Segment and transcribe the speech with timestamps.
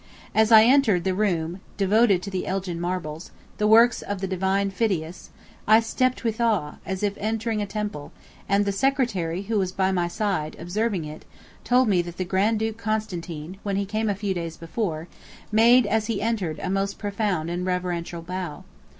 [0.41, 4.71] As I entered the room devoted to the Elgin marbles, the works of the "divine
[4.71, 5.29] Phidias,"
[5.67, 8.11] I stepped with awe, as if entering a temple,
[8.49, 11.23] and the Secretary, who was by my side, observing it,
[11.63, 15.07] told me that the Grand Duke Constantine, when he came a few days before,
[15.51, 18.63] made, as he entered, a most profound and reverential bow.